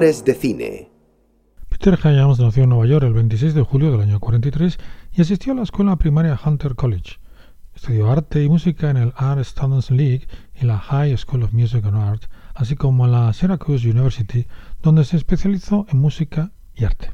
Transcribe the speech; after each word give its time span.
De 0.00 0.34
cine. 0.34 0.90
Peter 1.68 1.96
Hyams 1.96 2.40
nació 2.40 2.64
en 2.64 2.70
Nueva 2.70 2.86
York 2.86 3.04
el 3.06 3.12
26 3.12 3.54
de 3.54 3.62
julio 3.62 3.92
del 3.92 4.00
año 4.00 4.18
43 4.18 4.76
y 5.12 5.22
asistió 5.22 5.52
a 5.52 5.56
la 5.56 5.62
escuela 5.62 5.94
primaria 5.94 6.38
Hunter 6.44 6.74
College. 6.74 7.20
Estudió 7.76 8.10
arte 8.10 8.42
y 8.42 8.48
música 8.48 8.90
en 8.90 8.96
el 8.96 9.12
Art 9.14 9.44
Students 9.44 9.92
League 9.92 10.26
y 10.60 10.64
la 10.64 10.78
High 10.78 11.16
School 11.16 11.44
of 11.44 11.52
Music 11.52 11.84
and 11.84 11.96
Art, 11.96 12.24
así 12.54 12.74
como 12.74 13.04
en 13.04 13.12
la 13.12 13.32
Syracuse 13.32 13.88
University, 13.88 14.48
donde 14.82 15.04
se 15.04 15.16
especializó 15.16 15.86
en 15.88 16.00
música 16.00 16.50
y 16.74 16.84
arte. 16.84 17.12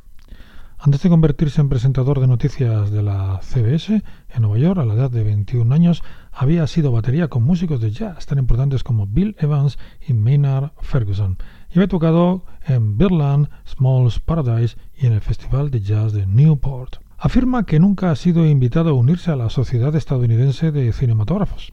Antes 0.79 1.03
de 1.03 1.11
convertirse 1.11 1.61
en 1.61 1.69
presentador 1.69 2.19
de 2.19 2.29
noticias 2.29 2.91
de 2.91 3.03
la 3.03 3.41
CBS 3.43 4.03
en 4.31 4.41
Nueva 4.41 4.57
York 4.57 4.81
a 4.81 4.87
la 4.87 4.95
edad 4.95 5.11
de 5.11 5.23
21 5.23 5.75
años, 5.75 6.03
había 6.33 6.67
sido 6.67 6.93
batería 6.93 7.29
con 7.29 7.43
músicos 7.43 7.83
de 7.83 7.91
jazz 7.91 8.25
tan 8.25 8.39
importantes 8.39 8.83
como 8.83 9.07
Bill 9.07 9.37
Evans 9.39 9.79
y 10.09 10.15
Maynard 10.15 10.73
Ferguson, 10.81 11.37
y 11.71 11.79
había 11.79 11.89
tocado 11.89 12.45
en 12.67 12.99
Birdland, 12.99 13.49
Smalls 13.67 14.19
Paradise 14.19 14.77
y 14.97 15.07
en 15.07 15.13
el 15.13 15.21
Festival 15.21 15.71
de 15.71 15.81
Jazz 15.81 16.13
de 16.13 16.27
Newport. 16.27 16.97
Afirma 17.17 17.65
que 17.65 17.79
nunca 17.79 18.11
ha 18.11 18.17
sido 18.17 18.47
invitado 18.47 18.91
a 18.91 18.95
unirse 18.95 19.31
a 19.31 19.37
la 19.37 19.51
Sociedad 19.51 19.95
Estadounidense 19.95 20.73
de 20.73 20.93
Cinematógrafos, 20.93 21.73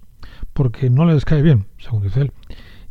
porque 0.54 0.89
no 0.89 1.06
les 1.06 1.26
cae 1.26 1.42
bien, 1.42 1.66
según 1.78 2.04
dice 2.04 2.22
él, 2.22 2.34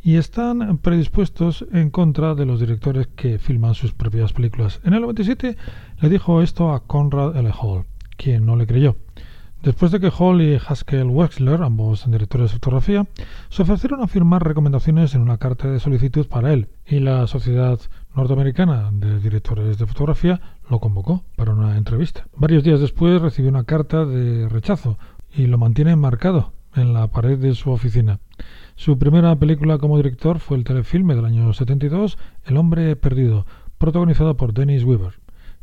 y 0.02 0.16
están 0.16 0.78
predispuestos 0.78 1.66
en 1.72 1.90
contra 1.90 2.34
de 2.34 2.46
los 2.46 2.60
directores 2.60 3.08
que 3.08 3.38
filman 3.38 3.74
sus 3.74 3.92
propias 3.92 4.32
películas. 4.32 4.80
En 4.84 4.94
el 4.94 5.02
97 5.02 5.56
le 6.00 6.08
dijo 6.08 6.42
esto 6.42 6.72
a 6.72 6.86
Conrad 6.86 7.36
L. 7.36 7.50
Hall, 7.60 7.84
quien 8.16 8.46
no 8.46 8.56
le 8.56 8.66
creyó. 8.66 8.96
Después 9.67 9.91
de 9.91 9.98
que 9.98 10.12
Hall 10.17 10.41
y 10.42 10.61
Haskell 10.64 11.09
Wexler, 11.09 11.61
ambos 11.61 12.09
directores 12.09 12.53
de 12.53 12.55
fotografía, 12.55 13.05
se 13.48 13.62
ofrecieron 13.62 14.00
a 14.00 14.06
firmar 14.06 14.47
recomendaciones 14.47 15.12
en 15.17 15.22
una 15.22 15.39
carta 15.39 15.69
de 15.69 15.81
solicitud 15.81 16.28
para 16.28 16.53
él, 16.53 16.69
y 16.86 17.00
la 17.00 17.27
Sociedad 17.27 17.81
Norteamericana 18.14 18.91
de 18.92 19.19
Directores 19.19 19.77
de 19.77 19.87
Fotografía 19.89 20.41
lo 20.70 20.78
convocó 20.78 21.25
para 21.34 21.53
una 21.53 21.77
entrevista. 21.77 22.28
Varios 22.37 22.62
días 22.62 22.78
después 22.78 23.20
recibió 23.20 23.50
una 23.50 23.64
carta 23.64 24.05
de 24.05 24.48
rechazo 24.48 24.98
y 25.34 25.48
lo 25.48 25.59
mantiene 25.59 25.97
marcado 25.97 26.53
en 26.77 26.92
la 26.92 27.09
pared 27.09 27.37
de 27.37 27.56
su 27.56 27.72
oficina. 27.72 28.20
Su 28.77 29.00
primera 29.00 29.34
película 29.34 29.78
como 29.78 29.97
director 29.97 30.39
fue 30.39 30.59
el 30.59 30.62
telefilme 30.62 31.17
del 31.17 31.25
año 31.25 31.53
72, 31.53 32.19
El 32.44 32.56
hombre 32.56 32.94
perdido, 32.94 33.47
protagonizado 33.78 34.37
por 34.37 34.55
Dennis 34.55 34.84
Weaver 34.84 35.14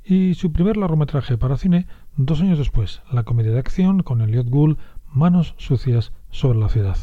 y 0.05 0.33
su 0.33 0.51
primer 0.51 0.77
largometraje 0.77 1.37
para 1.37 1.57
cine 1.57 1.87
dos 2.15 2.41
años 2.41 2.57
después, 2.57 3.01
la 3.11 3.23
comedia 3.23 3.51
de 3.51 3.59
acción 3.59 4.03
con 4.03 4.21
Elliot 4.21 4.49
Gould, 4.49 4.77
Manos 5.11 5.53
sucias 5.57 6.11
sobre 6.31 6.59
la 6.59 6.69
ciudad. 6.69 6.97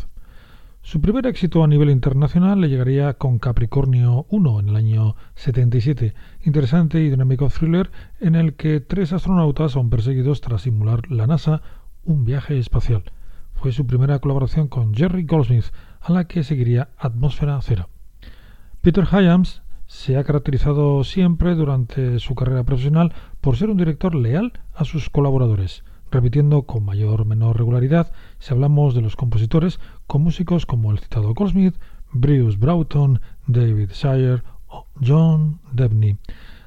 Su 0.83 1.01
primer 1.01 1.27
éxito 1.27 1.63
a 1.63 1.69
nivel 1.69 1.91
internacional 1.91 2.61
le 2.61 2.69
llegaría 2.69 3.15
con 3.15 3.39
Capricornio 3.39 4.27
1 4.31 4.61
en 4.61 4.69
el 4.69 4.77
año 4.77 5.15
77, 5.35 6.15
interesante 6.45 7.01
y 7.01 7.11
dinámico 7.11 7.49
thriller 7.49 7.91
en 8.19 8.35
el 8.35 8.55
que 8.55 8.81
tres 8.81 9.13
astronautas 9.13 9.73
son 9.73 9.91
perseguidos 9.91 10.41
tras 10.41 10.63
simular 10.63 11.11
la 11.11 11.27
NASA 11.27 11.63
un 12.05 12.25
viaje 12.25 12.59
espacial. 12.59 13.05
Fue 13.55 13.73
su 13.73 13.87
primera 13.87 14.19
colaboración 14.19 14.69
con 14.69 14.95
Jerry 14.95 15.25
Goldsmith, 15.25 15.67
a 16.01 16.13
la 16.13 16.27
que 16.27 16.43
seguiría 16.43 16.89
Atmósfera 16.99 17.61
Cero. 17.63 17.89
Peter 18.81 19.07
Hyams 19.07 19.63
se 19.91 20.17
ha 20.17 20.23
caracterizado 20.23 21.03
siempre 21.03 21.57
durante 21.57 22.21
su 22.21 22.37
carrera 22.37 22.63
profesional 22.63 23.13
por 23.41 23.57
ser 23.57 23.71
un 23.71 23.77
director 23.77 24.15
leal 24.15 24.53
a 24.73 24.85
sus 24.85 25.11
colaboradores, 25.11 25.83
repitiendo 26.13 26.63
con 26.63 26.85
mayor 26.85 27.23
o 27.23 27.25
menor 27.25 27.59
regularidad, 27.59 28.13
si 28.39 28.55
hablamos 28.55 28.95
de 28.95 29.01
los 29.01 29.17
compositores, 29.17 29.81
con 30.07 30.23
músicos 30.23 30.65
como 30.65 30.93
el 30.93 31.01
citado 31.01 31.35
Goldsmith, 31.35 31.75
Bruce 32.13 32.57
Broughton, 32.57 33.21
David 33.49 33.91
Shire 33.91 34.45
o 34.69 34.87
John 35.05 35.59
Debney. 35.73 36.19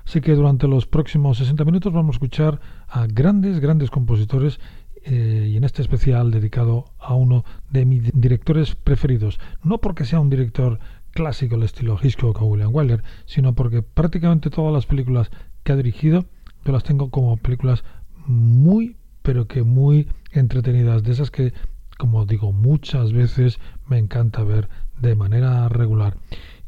Así 0.05 0.19
que 0.19 0.35
durante 0.35 0.67
los 0.67 0.85
próximos 0.85 1.37
60 1.37 1.63
minutos 1.63 1.93
vamos 1.93 2.15
a 2.15 2.17
escuchar 2.17 2.59
a 2.89 3.07
grandes, 3.07 3.61
grandes 3.61 3.89
compositores 3.89 4.59
eh, 5.05 5.47
y 5.49 5.55
en 5.55 5.63
este 5.63 5.81
especial 5.81 6.29
dedicado 6.29 6.91
a 6.99 7.13
uno 7.13 7.45
de 7.69 7.85
mis 7.85 8.11
directores 8.13 8.75
preferidos. 8.75 9.39
No 9.63 9.77
porque 9.77 10.03
sea 10.03 10.19
un 10.19 10.29
director 10.29 10.79
clásico 11.13 11.55
el 11.55 11.63
estilo 11.63 11.97
Hitchcock 12.01 12.41
o 12.41 12.45
William 12.45 12.73
Wyler, 12.73 13.03
sino 13.25 13.53
porque 13.53 13.81
prácticamente 13.81 14.49
todas 14.49 14.73
las 14.73 14.85
películas 14.85 15.31
que 15.63 15.71
ha 15.71 15.75
dirigido 15.75 16.25
yo 16.65 16.71
las 16.71 16.83
tengo 16.83 17.09
como 17.09 17.37
películas 17.37 17.83
muy, 18.25 18.95
pero 19.21 19.47
que 19.47 19.63
muy 19.63 20.07
entretenidas, 20.31 21.03
de 21.03 21.11
esas 21.11 21.29
que, 21.29 21.53
como 21.97 22.25
digo, 22.25 22.53
muchas 22.53 23.11
veces 23.11 23.59
me 23.87 23.97
encanta 23.97 24.43
ver 24.43 24.69
de 24.99 25.15
manera 25.15 25.67
regular. 25.67 26.17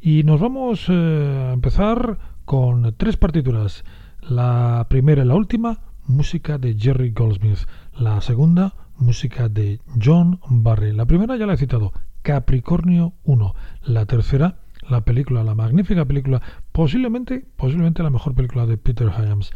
Y 0.02 0.24
nos 0.24 0.42
vamos 0.42 0.88
eh, 0.90 1.48
a 1.50 1.54
empezar 1.54 2.20
con 2.44 2.94
tres 2.98 3.16
partituras. 3.18 3.86
La 4.22 4.86
primera 4.90 5.24
y 5.24 5.28
la 5.28 5.36
última, 5.36 5.80
música 6.08 6.58
de 6.58 6.78
Jerry 6.78 7.12
Goldsmith. 7.12 7.60
La 7.98 8.20
segunda, 8.20 8.74
música 8.98 9.48
de 9.48 9.80
John 10.04 10.40
Barry. 10.50 10.92
La 10.92 11.06
primera 11.06 11.38
ya 11.38 11.46
la 11.46 11.54
he 11.54 11.58
citado, 11.58 11.94
Capricornio 12.26 13.14
1. 13.26 13.54
La 13.84 14.08
tercera, 14.08 14.58
la 14.90 15.02
película, 15.02 15.44
la 15.44 15.54
magnífica 15.54 16.06
película, 16.06 16.42
posiblemente, 16.72 17.46
posiblemente 17.56 18.02
la 18.02 18.10
mejor 18.10 18.34
película 18.34 18.66
de 18.66 18.80
Peter 18.80 19.12
Hyams, 19.12 19.52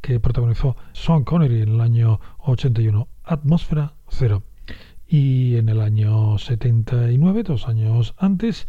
que 0.00 0.18
protagonizó 0.20 0.74
Sean 0.94 1.24
Connery 1.24 1.60
en 1.60 1.68
el 1.68 1.80
año 1.82 2.20
81, 2.38 3.08
Atmósfera 3.24 3.92
Cero. 4.08 4.42
Y 5.06 5.56
en 5.56 5.68
el 5.68 5.82
año 5.82 6.38
79, 6.38 7.42
dos 7.42 7.68
años 7.68 8.14
antes, 8.16 8.66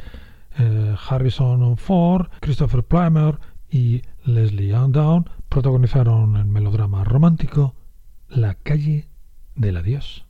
eh, 0.60 0.94
Harrison 1.10 1.78
Ford, 1.78 2.28
Christopher 2.42 2.84
Plummer 2.84 3.40
y 3.72 4.02
Leslie 4.26 4.74
Down 4.74 5.30
protagonizaron 5.48 6.36
el 6.36 6.46
melodrama 6.46 7.06
romántico 7.06 7.74
La 8.28 8.56
calle 8.56 9.08
del 9.56 9.78
adiós. 9.78 10.26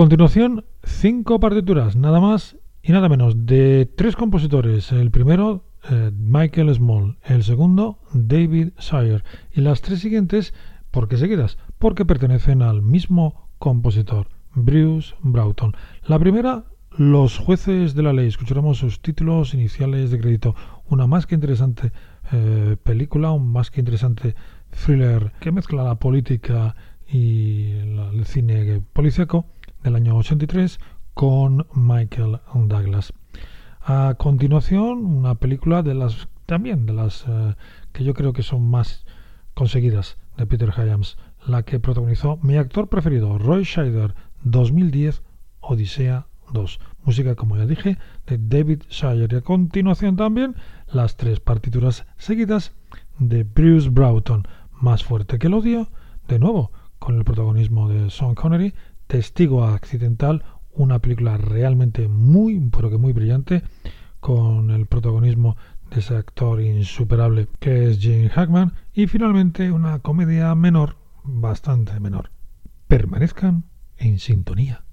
Continuación, 0.00 0.64
cinco 0.82 1.40
partituras, 1.40 1.94
nada 1.94 2.20
más 2.20 2.56
y 2.82 2.92
nada 2.92 3.10
menos, 3.10 3.44
de 3.44 3.84
tres 3.84 4.16
compositores. 4.16 4.92
El 4.92 5.10
primero, 5.10 5.66
eh, 5.90 6.10
Michael 6.16 6.74
Small. 6.74 7.18
El 7.22 7.44
segundo, 7.44 7.98
David 8.14 8.70
Shire. 8.78 9.22
Y 9.52 9.60
las 9.60 9.82
tres 9.82 9.98
siguientes, 9.98 10.54
¿por 10.90 11.06
qué 11.06 11.18
seguidas? 11.18 11.58
Porque 11.78 12.06
pertenecen 12.06 12.62
al 12.62 12.80
mismo 12.80 13.50
compositor, 13.58 14.28
Bruce 14.54 15.14
Broughton. 15.20 15.74
La 16.06 16.18
primera, 16.18 16.64
Los 16.96 17.36
jueces 17.36 17.94
de 17.94 18.02
la 18.02 18.14
ley. 18.14 18.26
Escucharemos 18.26 18.78
sus 18.78 19.02
títulos 19.02 19.52
iniciales 19.52 20.10
de 20.10 20.18
crédito. 20.18 20.54
Una 20.88 21.06
más 21.06 21.26
que 21.26 21.34
interesante 21.34 21.92
eh, 22.32 22.78
película, 22.82 23.32
un 23.32 23.52
más 23.52 23.70
que 23.70 23.80
interesante 23.80 24.34
thriller 24.70 25.32
que 25.40 25.52
mezcla 25.52 25.84
la 25.84 25.96
política 25.96 26.74
y 27.06 27.72
el 27.72 28.24
cine 28.24 28.80
policíaco 28.94 29.44
del 29.82 29.96
año 29.96 30.16
83 30.16 30.78
con 31.14 31.66
Michael 31.74 32.40
Douglas. 32.54 33.12
A 33.82 34.14
continuación, 34.18 35.04
una 35.04 35.34
película 35.34 35.82
de 35.82 35.94
las 35.94 36.28
también 36.46 36.84
de 36.84 36.92
las 36.92 37.24
eh, 37.28 37.54
que 37.92 38.04
yo 38.04 38.12
creo 38.12 38.32
que 38.32 38.42
son 38.42 38.68
más 38.68 39.04
conseguidas 39.54 40.18
de 40.36 40.46
Peter 40.46 40.72
Hyams, 40.72 41.16
la 41.46 41.62
que 41.62 41.80
protagonizó 41.80 42.38
mi 42.42 42.56
actor 42.56 42.88
preferido, 42.88 43.38
Roy 43.38 43.64
Scheider, 43.64 44.14
2010, 44.42 45.22
Odisea 45.60 46.26
2. 46.52 46.80
Música, 47.04 47.34
como 47.34 47.56
ya 47.56 47.66
dije, 47.66 47.98
de 48.26 48.38
David 48.38 48.82
Shire. 48.88 49.28
Y 49.30 49.36
a 49.36 49.40
continuación 49.42 50.16
también 50.16 50.56
las 50.92 51.16
tres 51.16 51.40
partituras 51.40 52.04
seguidas 52.18 52.72
de 53.18 53.44
Bruce 53.44 53.88
Broughton, 53.88 54.46
Más 54.72 55.04
fuerte 55.04 55.38
que 55.38 55.46
el 55.46 55.54
odio, 55.54 55.88
de 56.26 56.38
nuevo, 56.38 56.72
con 56.98 57.16
el 57.16 57.24
protagonismo 57.24 57.88
de 57.88 58.10
Sean 58.10 58.34
Connery, 58.34 58.74
Testigo 59.10 59.64
accidental, 59.64 60.44
una 60.72 61.00
película 61.00 61.36
realmente 61.36 62.06
muy, 62.06 62.60
pero 62.70 62.90
que 62.90 62.96
muy 62.96 63.12
brillante, 63.12 63.64
con 64.20 64.70
el 64.70 64.86
protagonismo 64.86 65.56
de 65.90 65.98
ese 65.98 66.14
actor 66.14 66.60
insuperable 66.60 67.48
que 67.58 67.90
es 67.90 67.98
Gene 68.00 68.28
Hackman, 68.28 68.74
y 68.92 69.08
finalmente 69.08 69.72
una 69.72 69.98
comedia 69.98 70.54
menor, 70.54 70.94
bastante 71.24 71.98
menor. 71.98 72.30
Permanezcan 72.86 73.64
en 73.96 74.20
sintonía. 74.20 74.84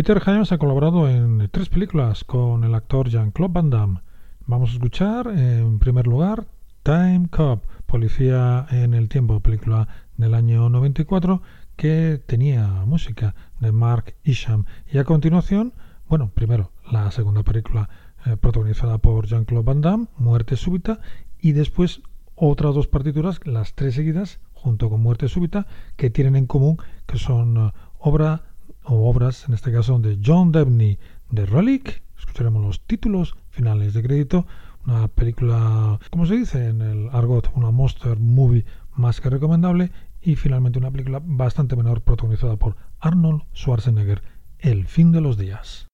Peter 0.00 0.22
Hyams 0.24 0.50
ha 0.50 0.56
colaborado 0.56 1.10
en 1.10 1.46
tres 1.52 1.68
películas 1.68 2.24
con 2.24 2.64
el 2.64 2.74
actor 2.74 3.10
Jean-Claude 3.10 3.52
Van 3.52 3.68
Damme. 3.68 4.00
Vamos 4.46 4.70
a 4.70 4.72
escuchar 4.72 5.26
en 5.26 5.78
primer 5.78 6.06
lugar 6.06 6.46
Time 6.82 7.28
Cop, 7.30 7.64
Policía 7.84 8.66
en 8.70 8.94
el 8.94 9.10
Tiempo, 9.10 9.40
película 9.40 9.88
del 10.16 10.32
año 10.32 10.70
94 10.70 11.42
que 11.76 12.18
tenía 12.24 12.66
música 12.86 13.34
de 13.58 13.72
Mark 13.72 14.14
Isham. 14.24 14.64
Y 14.90 14.96
a 14.96 15.04
continuación, 15.04 15.74
bueno, 16.08 16.30
primero 16.32 16.72
la 16.90 17.10
segunda 17.10 17.42
película 17.42 17.90
eh, 18.24 18.38
protagonizada 18.38 18.96
por 18.96 19.26
Jean-Claude 19.26 19.66
Van 19.66 19.82
Damme, 19.82 20.06
Muerte 20.16 20.56
Súbita, 20.56 21.00
y 21.42 21.52
después 21.52 22.00
otras 22.36 22.74
dos 22.74 22.86
partituras, 22.86 23.38
las 23.44 23.74
tres 23.74 23.96
seguidas, 23.96 24.40
junto 24.54 24.88
con 24.88 25.02
Muerte 25.02 25.28
Súbita, 25.28 25.66
que 25.96 26.08
tienen 26.08 26.36
en 26.36 26.46
común 26.46 26.78
que 27.04 27.18
son 27.18 27.58
eh, 27.58 27.72
obra 27.98 28.44
o 28.90 29.08
obras, 29.08 29.48
en 29.48 29.54
este 29.54 29.72
caso 29.72 29.98
de 30.00 30.18
John 30.24 30.50
Debney 30.50 30.98
de 31.30 31.46
Relic. 31.46 32.02
Escucharemos 32.18 32.62
los 32.62 32.80
títulos 32.80 33.36
finales 33.48 33.94
de 33.94 34.02
crédito. 34.02 34.46
Una 34.84 35.08
película, 35.08 35.98
como 36.10 36.26
se 36.26 36.36
dice 36.36 36.68
en 36.68 36.82
el 36.82 37.08
argot, 37.10 37.50
una 37.54 37.70
monster 37.70 38.18
movie 38.18 38.64
más 38.92 39.20
que 39.20 39.30
recomendable. 39.30 39.92
Y 40.20 40.36
finalmente 40.36 40.78
una 40.78 40.90
película 40.90 41.22
bastante 41.24 41.76
menor 41.76 42.02
protagonizada 42.02 42.56
por 42.56 42.76
Arnold 42.98 43.42
Schwarzenegger, 43.54 44.22
El 44.58 44.86
fin 44.86 45.12
de 45.12 45.20
los 45.20 45.38
días. 45.38 45.89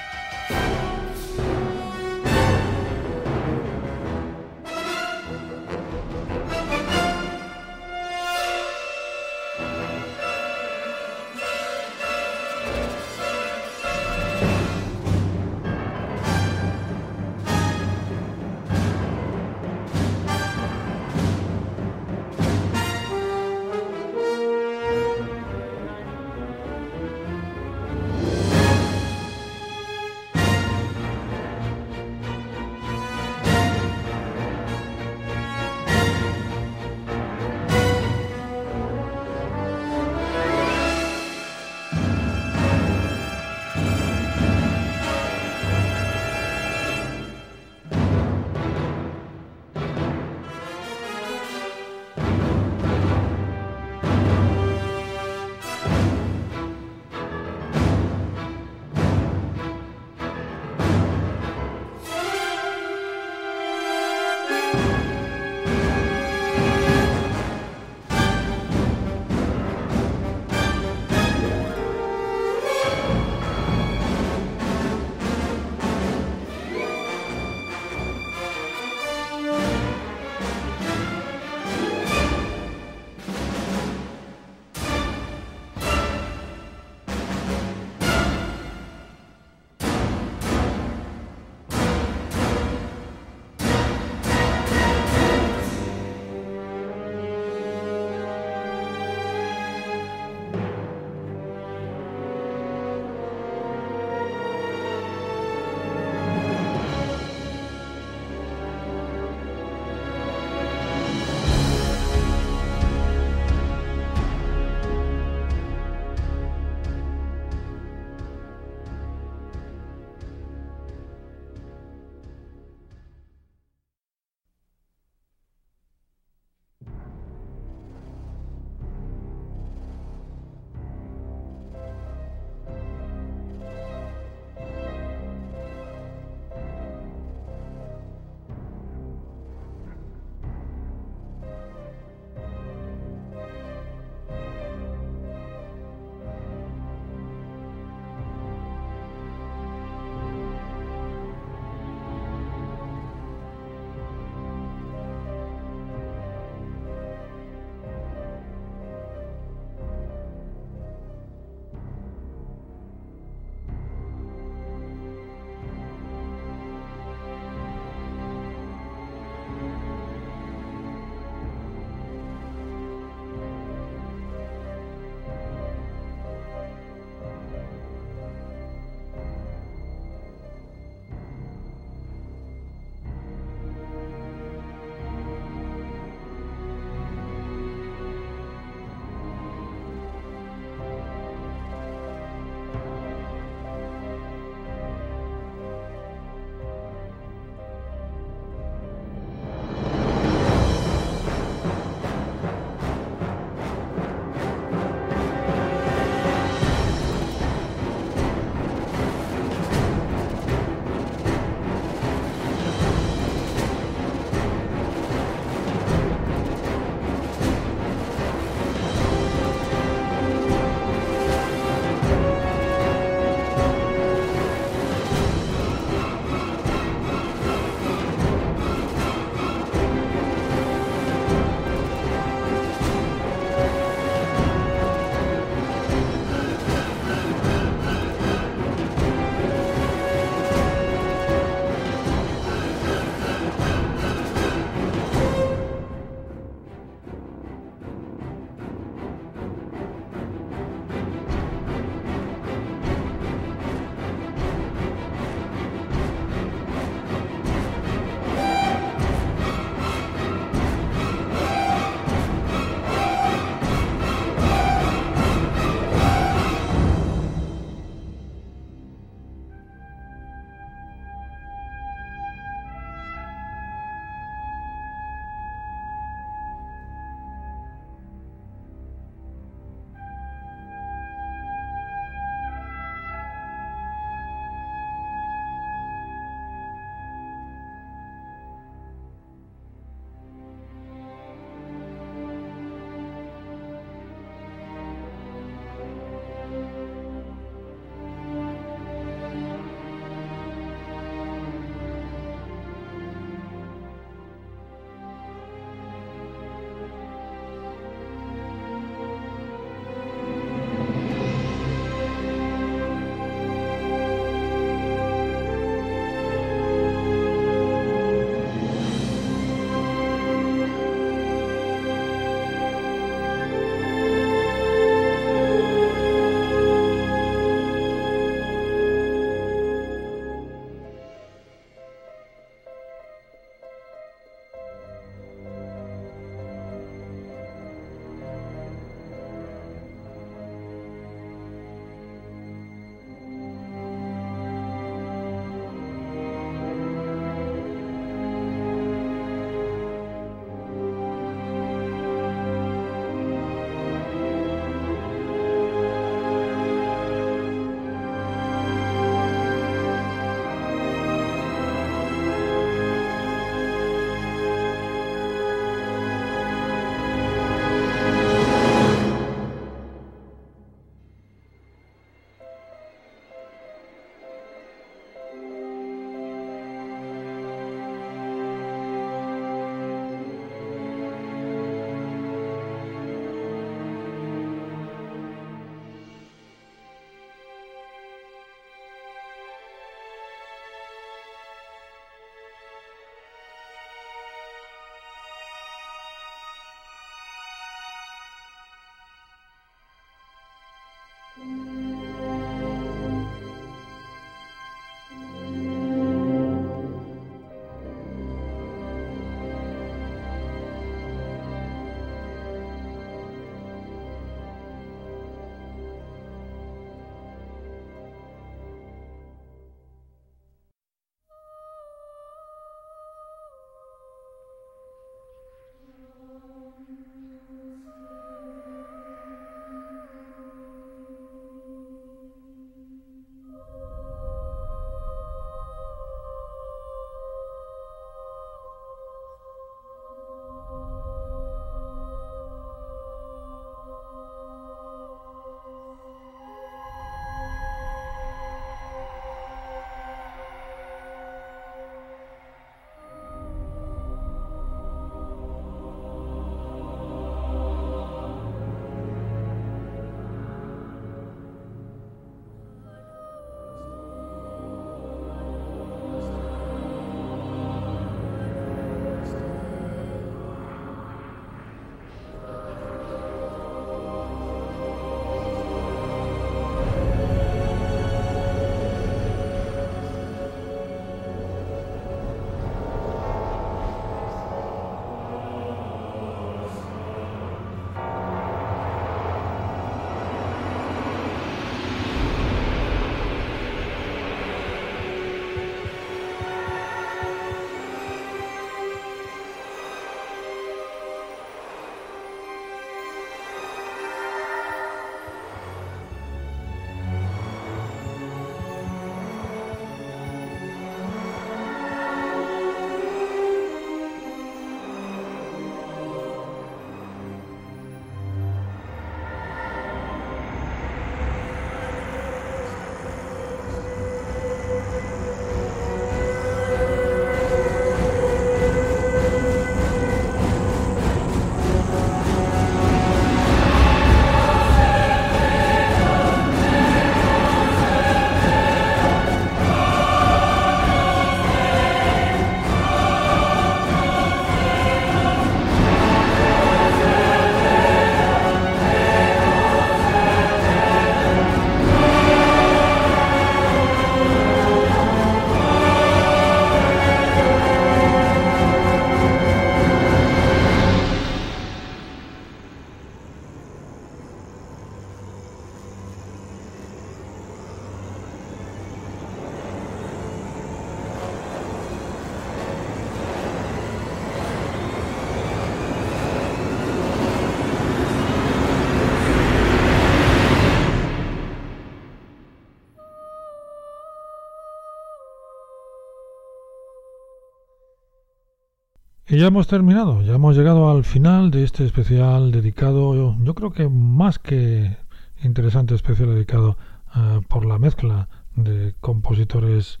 Ya 589.38 589.46
hemos 589.46 589.68
terminado, 589.68 590.20
ya 590.22 590.34
hemos 590.34 590.56
llegado 590.56 590.90
al 590.90 591.04
final 591.04 591.52
de 591.52 591.62
este 591.62 591.84
especial 591.84 592.50
dedicado, 592.50 593.14
yo 593.40 593.54
creo 593.54 593.70
que 593.70 593.88
más 593.88 594.40
que 594.40 594.96
interesante 595.44 595.94
especial 595.94 596.30
dedicado 596.30 596.76
uh, 597.14 597.40
por 597.42 597.64
la 597.64 597.78
mezcla 597.78 598.28
de 598.56 598.96
compositores 598.98 600.00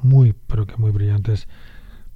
muy, 0.00 0.34
pero 0.46 0.66
que 0.66 0.78
muy 0.78 0.90
brillantes. 0.90 1.48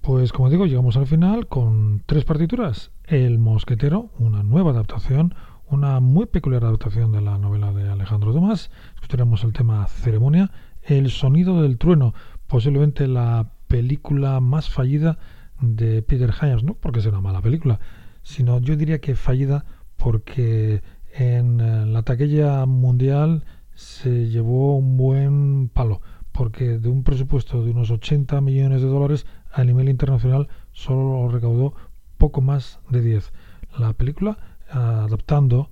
Pues 0.01 0.33
como 0.33 0.49
digo, 0.49 0.65
llegamos 0.65 0.97
al 0.97 1.07
final 1.07 1.47
con 1.47 2.03
tres 2.07 2.25
partituras. 2.25 2.91
El 3.05 3.39
Mosquetero, 3.39 4.09
una 4.19 4.43
nueva 4.43 4.71
adaptación, 4.71 5.35
una 5.69 6.01
muy 6.01 6.25
peculiar 6.25 6.65
adaptación 6.65 7.13
de 7.13 7.21
la 7.21 7.37
novela 7.37 7.71
de 7.75 7.91
Alejandro 7.91 8.33
Dumas. 8.33 8.71
Escucharemos 8.95 9.45
el 9.45 9.53
tema 9.53 9.87
Ceremonia, 9.89 10.51
El 10.81 11.11
Sonido 11.11 11.61
del 11.61 11.77
Trueno, 11.77 12.15
posiblemente 12.47 13.07
la 13.09 13.51
película 13.69 14.41
más 14.41 14.71
fallida 14.71 15.19
de 15.61 16.03
Peter 16.03 16.33
Hyams, 16.33 16.65
no 16.65 16.75
porque 16.75 17.01
sea 17.01 17.11
una 17.11 17.21
mala 17.21 17.43
película, 17.43 17.81
sino 18.23 18.61
yo 18.61 18.77
diría 18.77 19.01
que 19.01 19.15
fallida 19.15 19.65
porque 19.97 20.83
en 21.13 21.93
la 21.93 22.03
taquilla 22.03 22.65
mundial 22.67 23.45
se 23.75 24.29
llevó 24.29 24.77
un 24.77 24.97
buen 24.97 25.69
palo, 25.69 26.01
porque 26.33 26.79
de 26.79 26.89
un 26.89 27.03
presupuesto 27.03 27.65
de 27.65 27.71
unos 27.71 27.91
80 27.91 28.41
millones 28.41 28.83
de 28.83 28.89
dólares 28.89 29.27
a 29.53 29.65
nivel 29.65 29.89
internacional 29.89 30.49
solo 30.73 31.29
recaudó 31.29 31.75
poco 32.19 32.41
más 32.41 32.81
de 32.91 33.01
10. 33.01 33.33
La 33.79 33.93
película 33.93 34.39
adaptando 34.71 35.71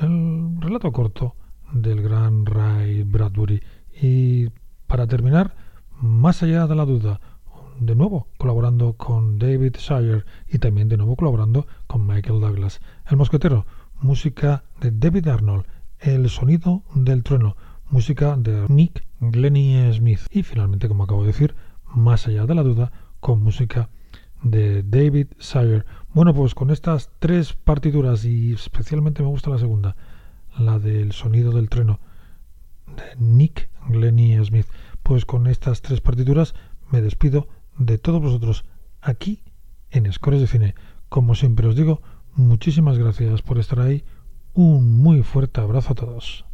el 0.00 0.56
relato 0.60 0.92
corto 0.92 1.36
del 1.72 2.02
gran 2.02 2.46
Ray 2.46 3.02
Bradbury. 3.04 3.62
Y 4.00 4.48
para 4.86 5.06
terminar, 5.06 5.54
más 6.00 6.42
allá 6.42 6.66
de 6.66 6.74
la 6.74 6.84
duda, 6.84 7.20
de 7.78 7.94
nuevo 7.94 8.28
colaborando 8.38 8.94
con 8.94 9.38
David 9.38 9.76
Shire 9.76 10.24
y 10.48 10.58
también 10.58 10.88
de 10.88 10.96
nuevo 10.96 11.16
colaborando 11.16 11.66
con 11.86 12.06
Michael 12.06 12.40
Douglas. 12.40 12.80
El 13.06 13.16
Mosquetero, 13.16 13.66
música 14.00 14.64
de 14.80 14.90
David 14.90 15.28
Arnold, 15.28 15.64
El 15.98 16.28
Sonido 16.28 16.82
del 16.94 17.22
Trueno, 17.22 17.56
música 17.90 18.36
de 18.36 18.66
Nick 18.68 19.04
Glennie 19.20 19.92
Smith 19.92 20.20
y 20.30 20.42
finalmente, 20.42 20.88
como 20.88 21.04
acabo 21.04 21.22
de 21.22 21.28
decir, 21.28 21.54
Más 21.94 22.26
allá 22.26 22.44
de 22.46 22.54
la 22.54 22.62
duda, 22.62 22.90
con 23.20 23.42
música 23.42 23.88
de 24.42 24.82
David 24.82 25.28
Shire. 25.38 25.84
Bueno, 26.12 26.34
pues 26.34 26.54
con 26.54 26.70
estas 26.70 27.10
tres 27.18 27.54
partituras 27.54 28.24
y 28.24 28.52
especialmente 28.52 29.22
me 29.22 29.28
gusta 29.28 29.50
la 29.50 29.58
segunda, 29.58 29.96
la 30.58 30.78
del 30.78 31.12
sonido 31.12 31.52
del 31.52 31.68
trueno 31.68 32.00
de 32.86 33.16
Nick 33.18 33.70
Glennie 33.88 34.44
Smith. 34.44 34.66
Pues 35.02 35.24
con 35.24 35.46
estas 35.46 35.82
tres 35.82 36.00
partituras 36.00 36.54
me 36.90 37.00
despido 37.00 37.48
de 37.78 37.98
todos 37.98 38.20
vosotros 38.20 38.64
aquí 39.00 39.42
en 39.90 40.10
Scores 40.12 40.40
de 40.40 40.46
Cine. 40.46 40.74
Como 41.08 41.34
siempre 41.34 41.66
os 41.66 41.76
digo, 41.76 42.02
muchísimas 42.34 42.98
gracias 42.98 43.42
por 43.42 43.58
estar 43.58 43.80
ahí. 43.80 44.04
Un 44.52 44.98
muy 44.98 45.22
fuerte 45.22 45.60
abrazo 45.60 45.92
a 45.92 45.96
todos. 45.96 46.44